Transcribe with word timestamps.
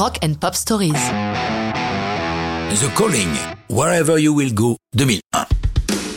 Rock 0.00 0.18
and 0.24 0.32
Pop 0.40 0.54
Stories. 0.54 0.94
The 2.70 2.88
Calling, 2.94 3.28
Wherever 3.68 4.18
You 4.18 4.34
Will 4.34 4.54
Go, 4.54 4.78
2001. 4.96 5.20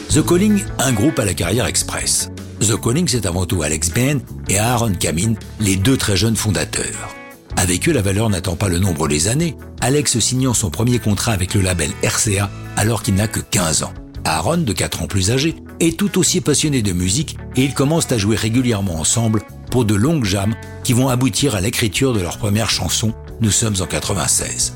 The 0.08 0.25
Calling, 0.25 0.63
un 0.79 0.93
groupe 0.93 1.20
à 1.20 1.25
la 1.25 1.33
carrière 1.33 1.66
express. 1.66 2.32
The 2.61 2.80
Calling, 2.80 3.09
c'est 3.09 3.25
avant 3.25 3.46
tout 3.46 3.61
Alex 3.61 3.90
Band 3.90 4.19
et 4.48 4.58
Aaron 4.58 4.93
Kamin, 4.93 5.33
les 5.59 5.75
deux 5.75 5.98
très 5.98 6.16
jeunes 6.16 6.38
fondateurs. 6.38 7.14
Avec 7.58 7.90
eux, 7.90 7.92
la 7.92 8.02
valeur 8.02 8.30
n'attend 8.30 8.55
pas 8.55 8.69
le 8.69 8.79
nombre 8.79 9.09
des 9.09 9.27
années, 9.27 9.57
Alex 9.82 10.18
signant 10.20 10.54
son 10.54 10.70
premier 10.70 11.00
contrat 11.00 11.34
avec 11.34 11.54
le 11.54 11.59
label 11.59 11.91
RCA 12.05 12.50
alors 12.77 13.04
qu'il 13.04 13.15
n'a 13.15 13.27
que 13.27 13.41
15 13.41 13.84
ans. 13.84 13.93
Aaron, 14.23 14.59
de 14.59 14.71
4 14.71 15.02
ans 15.02 15.07
plus 15.07 15.29
âgé, 15.29 15.55
est 15.81 16.00
tout 16.00 16.18
aussi 16.18 16.39
passionné 16.39 16.84
de 16.84 16.93
musique 16.93 17.36
et 17.57 17.65
ils 17.65 17.73
commencent 17.73 18.13
à 18.13 18.18
jouer 18.18 18.38
régulièrement 18.38 18.97
ensemble 18.97 19.41
pour 19.71 19.84
de 19.84 19.95
longues 19.95 20.23
jams 20.23 20.55
qui 20.86 20.93
vont 20.93 21.09
aboutir 21.09 21.55
à 21.55 21.59
l'écriture 21.59 22.13
de 22.13 22.21
leur 22.21 22.38
première 22.38 22.70
chanson, 22.70 23.13
Nous 23.41 23.52
sommes 23.52 23.75
en 23.81 23.86
96. 23.86 24.73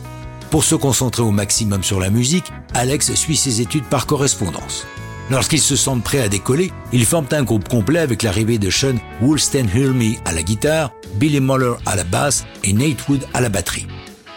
Pour 0.49 0.63
se 0.63 0.75
concentrer 0.75 1.21
au 1.21 1.31
maximum 1.31 1.83
sur 1.83 1.99
la 1.99 2.09
musique, 2.09 2.51
Alex 2.73 3.13
suit 3.13 3.35
ses 3.35 3.61
études 3.61 3.85
par 3.85 4.05
correspondance. 4.05 4.85
Lorsqu'ils 5.29 5.61
se 5.61 5.75
sentent 5.75 6.03
prêts 6.03 6.21
à 6.21 6.29
décoller, 6.29 6.71
ils 6.93 7.05
forment 7.05 7.27
un 7.31 7.43
groupe 7.43 7.67
complet 7.67 7.99
avec 7.99 8.23
l'arrivée 8.23 8.57
de 8.57 8.69
Sean 8.69 8.95
Woolstenhulme 9.21 10.15
à 10.25 10.31
la 10.31 10.41
guitare, 10.41 10.91
Billy 11.15 11.41
Muller 11.41 11.73
à 11.85 11.95
la 11.95 12.05
basse 12.05 12.45
et 12.63 12.73
Nate 12.73 13.07
Wood 13.07 13.25
à 13.33 13.41
la 13.41 13.49
batterie. 13.49 13.87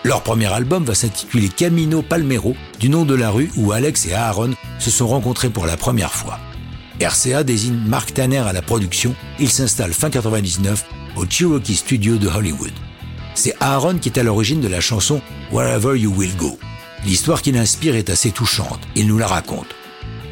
Leur 0.02 0.22
premier 0.22 0.52
album 0.52 0.84
va 0.84 0.94
s'intituler 0.94 1.48
Camino 1.48 2.02
Palmero, 2.02 2.56
du 2.78 2.88
nom 2.88 3.04
de 3.04 3.14
la 3.14 3.30
rue 3.30 3.50
où 3.56 3.72
Alex 3.72 4.06
et 4.06 4.14
Aaron 4.14 4.54
se 4.78 4.90
sont 4.90 5.06
rencontrés 5.06 5.50
pour 5.50 5.66
la 5.66 5.76
première 5.76 6.12
fois. 6.12 6.38
RCA 7.00 7.44
désigne 7.44 7.80
Mark 7.86 8.12
Tanner 8.12 8.38
à 8.38 8.52
la 8.52 8.62
production. 8.62 9.14
Il 9.38 9.50
s'installe 9.50 9.92
fin 9.92 10.10
99 10.10 10.84
au 11.16 11.24
Cherokee 11.28 11.76
Studio 11.76 12.16
de 12.16 12.28
Hollywood. 12.28 12.72
C'est 13.42 13.54
Aaron 13.58 13.96
qui 13.96 14.10
est 14.10 14.18
à 14.18 14.22
l'origine 14.22 14.60
de 14.60 14.68
la 14.68 14.82
chanson 14.82 15.22
Wherever 15.50 15.98
You 15.98 16.12
Will 16.14 16.36
Go. 16.36 16.58
L'histoire 17.06 17.40
qui 17.40 17.52
l'inspire 17.52 17.96
est 17.96 18.10
assez 18.10 18.32
touchante. 18.32 18.80
Il 18.94 19.06
nous 19.06 19.16
la 19.16 19.26
raconte. 19.26 19.74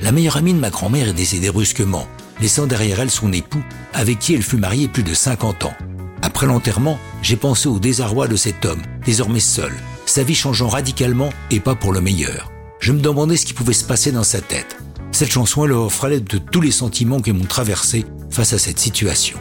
La 0.02 0.12
meilleure 0.12 0.36
amie 0.36 0.52
de 0.52 0.58
ma 0.58 0.68
grand-mère 0.68 1.08
est 1.08 1.14
décédée 1.14 1.50
brusquement, 1.50 2.06
laissant 2.38 2.66
derrière 2.66 3.00
elle 3.00 3.10
son 3.10 3.32
époux, 3.32 3.62
avec 3.94 4.18
qui 4.18 4.34
elle 4.34 4.42
fut 4.42 4.58
mariée 4.58 4.88
plus 4.88 5.04
de 5.04 5.14
50 5.14 5.64
ans. 5.64 5.72
Après 6.20 6.44
l'enterrement, 6.44 6.98
j'ai 7.22 7.36
pensé 7.36 7.66
au 7.66 7.78
désarroi 7.78 8.28
de 8.28 8.36
cet 8.36 8.66
homme, 8.66 8.82
désormais 9.06 9.40
seul, 9.40 9.72
sa 10.04 10.22
vie 10.22 10.34
changeant 10.34 10.68
radicalement 10.68 11.30
et 11.50 11.60
pas 11.60 11.76
pour 11.76 11.94
le 11.94 12.02
meilleur. 12.02 12.52
Je 12.78 12.92
me 12.92 13.00
demandais 13.00 13.38
ce 13.38 13.46
qui 13.46 13.54
pouvait 13.54 13.72
se 13.72 13.86
passer 13.86 14.12
dans 14.12 14.22
sa 14.22 14.42
tête. 14.42 14.76
Cette 15.12 15.32
chanson 15.32 15.64
elle 15.64 15.72
offre 15.72 16.04
à 16.04 16.08
l'aide 16.10 16.24
de 16.24 16.36
tous 16.36 16.60
les 16.60 16.72
sentiments 16.72 17.22
qui 17.22 17.32
m'ont 17.32 17.46
traversé 17.46 18.04
face 18.28 18.52
à 18.52 18.58
cette 18.58 18.78
situation. 18.78 19.38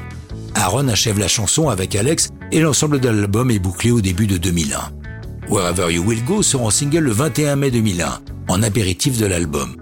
Aaron 0.58 0.88
achève 0.88 1.20
la 1.20 1.28
chanson 1.28 1.70
avec 1.70 1.96
Alex 1.96 2.30
et 2.52 2.60
l'ensemble 2.60 3.00
de 3.00 3.10
l'album 3.10 3.52
est 3.52 3.60
bouclé 3.60 3.92
au 3.92 4.02
début 4.02 4.26
de 4.26 4.38
2001. 4.38 4.92
Wherever 5.50 5.94
You 5.94 6.04
Will 6.04 6.26
Go 6.26 6.42
sera 6.42 6.64
en 6.64 6.70
single 6.72 7.04
le 7.04 7.12
21 7.12 7.56
mai 7.56 7.70
2001, 7.70 8.20
en 8.48 8.64
apéritif 8.64 9.18
de 9.20 9.28
l'album. 9.28 9.76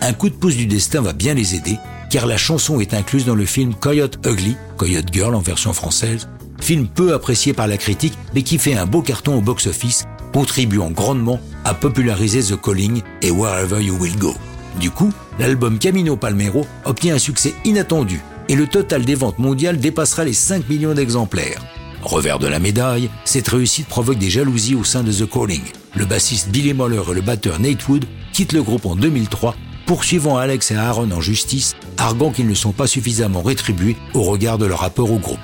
Un 0.00 0.14
coup 0.14 0.30
de 0.30 0.34
pouce 0.34 0.56
du 0.56 0.66
destin 0.66 1.02
va 1.02 1.12
bien 1.12 1.34
les 1.34 1.54
aider, 1.54 1.76
car 2.10 2.26
la 2.26 2.38
chanson 2.38 2.80
est 2.80 2.94
incluse 2.94 3.26
dans 3.26 3.34
le 3.34 3.44
film 3.44 3.74
Coyote 3.74 4.26
Ugly, 4.26 4.56
Coyote 4.78 5.12
Girl 5.12 5.34
en 5.34 5.40
version 5.40 5.74
française, 5.74 6.28
film 6.60 6.88
peu 6.88 7.12
apprécié 7.12 7.52
par 7.52 7.66
la 7.66 7.76
critique, 7.76 8.16
mais 8.34 8.42
qui 8.42 8.56
fait 8.56 8.74
un 8.74 8.86
beau 8.86 9.02
carton 9.02 9.36
au 9.36 9.42
box-office, 9.42 10.04
contribuant 10.32 10.90
grandement 10.90 11.40
à 11.64 11.74
populariser 11.74 12.42
The 12.42 12.58
Calling 12.58 13.02
et 13.20 13.30
Wherever 13.30 13.82
You 13.82 13.96
Will 14.00 14.18
Go. 14.18 14.34
Du 14.80 14.90
coup, 14.90 15.12
l'album 15.38 15.78
Camino 15.78 16.16
Palmero 16.16 16.66
obtient 16.86 17.16
un 17.16 17.18
succès 17.18 17.52
inattendu 17.66 18.22
et 18.52 18.54
le 18.54 18.66
total 18.66 19.06
des 19.06 19.14
ventes 19.14 19.38
mondiales 19.38 19.78
dépassera 19.78 20.24
les 20.24 20.34
5 20.34 20.68
millions 20.68 20.92
d'exemplaires. 20.92 21.64
Revers 22.02 22.38
de 22.38 22.46
la 22.46 22.58
médaille, 22.58 23.08
cette 23.24 23.48
réussite 23.48 23.86
provoque 23.88 24.18
des 24.18 24.28
jalousies 24.28 24.74
au 24.74 24.84
sein 24.84 25.02
de 25.02 25.10
The 25.10 25.26
Calling. 25.26 25.62
Le 25.94 26.04
bassiste 26.04 26.50
Billy 26.50 26.74
Moller 26.74 27.00
et 27.10 27.14
le 27.14 27.22
batteur 27.22 27.58
Nate 27.58 27.88
Wood 27.88 28.04
quittent 28.34 28.52
le 28.52 28.62
groupe 28.62 28.84
en 28.84 28.94
2003, 28.94 29.56
poursuivant 29.86 30.36
Alex 30.36 30.70
et 30.70 30.76
Aaron 30.76 31.10
en 31.12 31.22
justice, 31.22 31.74
arguant 31.96 32.30
qu'ils 32.30 32.46
ne 32.46 32.52
sont 32.52 32.72
pas 32.72 32.86
suffisamment 32.86 33.40
rétribués 33.40 33.96
au 34.12 34.20
regard 34.20 34.58
de 34.58 34.66
leur 34.66 34.80
rapport 34.80 35.10
au 35.10 35.18
groupe. 35.18 35.40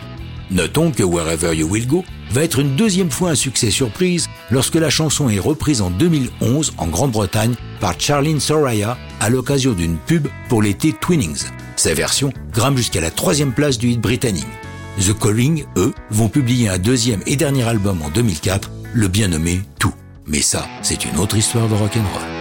Notons 0.51 0.93
que 0.93 1.03
Wherever 1.03 1.55
You 1.55 1.69
Will 1.69 1.87
Go 1.87 2.05
va 2.31 2.43
être 2.43 2.59
une 2.59 2.75
deuxième 2.75 3.11
fois 3.11 3.31
un 3.31 3.35
succès 3.35 3.71
surprise 3.71 4.29
lorsque 4.51 4.77
la 4.77 4.91
chanson 4.91 5.29
est 5.29 5.39
reprise 5.39 5.83
en 5.83 5.91
2011 5.91 6.75
en 6.79 6.87
Grande-Bretagne 6.87 7.55
par 7.81 7.99
Charlene 7.99 8.41
Soraya 8.41 8.97
à 9.21 9.29
l'occasion 9.29 9.73
d'une 9.73 9.97
pub 9.97 10.29
pour 10.49 10.63
l'été 10.63 10.93
Twinnings. 10.93 11.45
Sa 11.77 11.95
version 11.95 12.33
grimpe 12.53 12.79
jusqu'à 12.79 13.01
la 13.01 13.11
troisième 13.11 13.53
place 13.53 13.79
du 13.79 13.91
hit 13.91 14.01
britannique. 14.01 14.47
The 15.01 15.17
Calling, 15.19 15.65
eux, 15.77 15.95
vont 16.11 16.29
publier 16.29 16.69
un 16.69 16.79
deuxième 16.79 17.23
et 17.27 17.37
dernier 17.37 17.65
album 17.69 18.03
en 18.03 18.09
2004, 18.09 18.71
le 18.95 19.09
bien 19.09 19.29
nommé 19.29 19.61
Tout. 19.79 19.95
Mais 20.27 20.43
ça, 20.43 20.67
c'est 20.83 21.05
une 21.05 21.19
autre 21.19 21.37
histoire 21.37 21.69
de 21.69 21.75
rock'n'roll. 21.75 22.38